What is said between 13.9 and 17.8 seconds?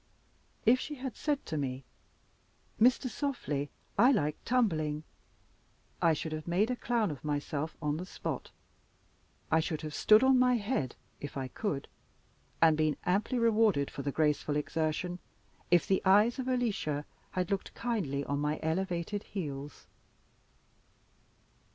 for the graceful exertion, if the eyes of Alicia had looked